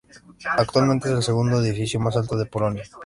[0.57, 2.83] Actualmente es el segundo edificio más alto de Polonia.